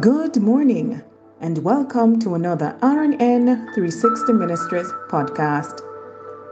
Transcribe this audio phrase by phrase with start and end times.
[0.00, 1.02] Good morning
[1.40, 5.80] and welcome to another RNN 360 Ministries podcast.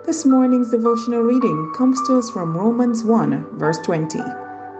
[0.04, 4.18] This morning's devotional reading comes to us from Romans 1, verse 20,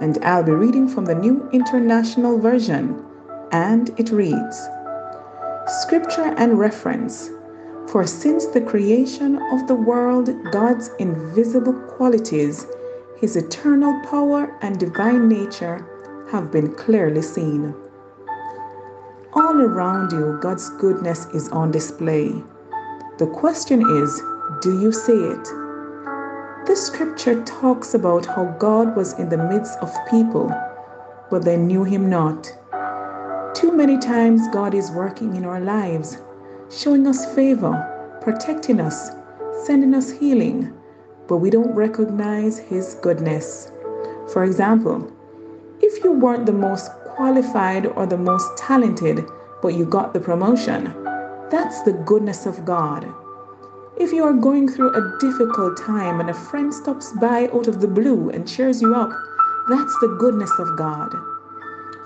[0.03, 3.03] and I'll be reading from the New International Version,
[3.53, 4.69] and it reads
[5.83, 7.31] Scripture and reference.
[7.87, 12.67] For since the creation of the world, God's invisible qualities,
[13.19, 15.87] his eternal power and divine nature,
[16.33, 17.73] have been clearly seen
[19.35, 22.33] all around you, God's goodness is on display.
[23.19, 24.23] The question is,
[24.63, 25.49] do you see it?
[26.67, 30.53] This scripture talks about how God was in the midst of people,
[31.31, 32.51] but they knew Him not.
[33.55, 36.19] Too many times, God is working in our lives,
[36.71, 39.11] showing us favor, protecting us,
[39.65, 40.73] sending us healing,
[41.27, 43.73] but we don't recognize His goodness.
[44.33, 45.13] For example,
[45.81, 49.27] if you weren't the most qualified or the most talented,
[49.61, 50.85] but you got the promotion.
[51.51, 53.13] That's the goodness of God.
[53.99, 57.81] If you are going through a difficult time and a friend stops by out of
[57.81, 59.11] the blue and cheers you up,
[59.69, 61.13] that's the goodness of God.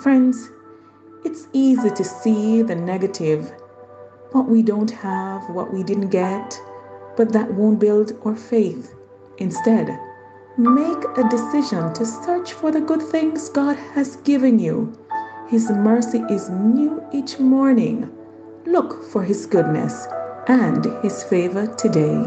[0.00, 0.48] Friends,
[1.26, 3.52] it's easy to see the negative,
[4.30, 6.58] what we don't have, what we didn't get,
[7.18, 8.94] but that won't build our faith.
[9.36, 9.90] Instead,
[10.56, 14.96] make a decision to search for the good things God has given you
[15.52, 18.10] his mercy is new each morning.
[18.64, 20.06] Look for His goodness
[20.48, 22.24] and His favor today.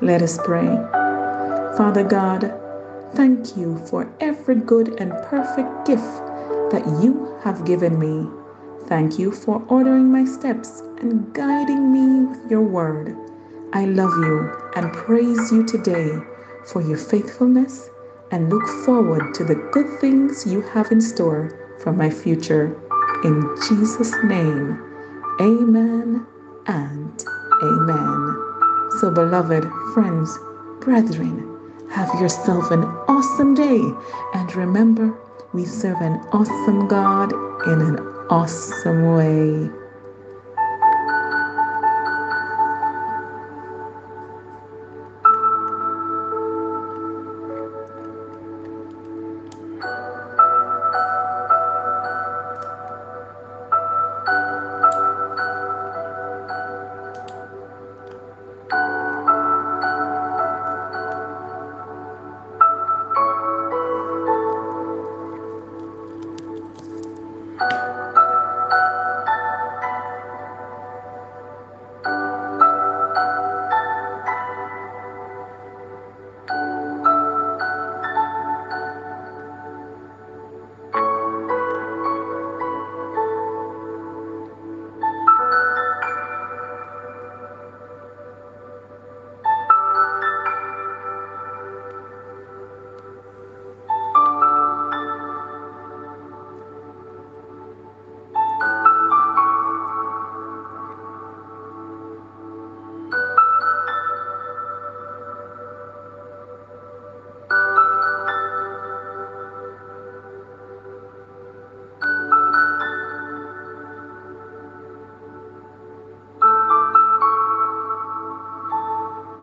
[0.00, 0.68] Let us pray.
[1.76, 2.54] Father God,
[3.16, 6.04] thank you for every good and perfect gift
[6.70, 8.30] that you have given me.
[8.86, 13.16] Thank you for ordering my steps and guiding me with your word.
[13.72, 16.16] I love you and praise you today
[16.64, 17.90] for your faithfulness
[18.30, 22.78] and look forward to the good things you have in store for my future.
[23.24, 24.80] In Jesus' name,
[25.40, 26.26] amen
[26.66, 27.24] and
[27.62, 28.36] amen.
[29.00, 29.64] So, beloved
[29.94, 30.38] friends,
[30.80, 33.80] brethren, have yourself an awesome day.
[34.34, 35.16] And remember,
[35.52, 37.32] we serve an awesome God
[37.66, 37.98] in an
[38.30, 39.85] awesome way.